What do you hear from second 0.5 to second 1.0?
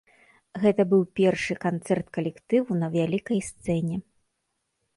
Гэта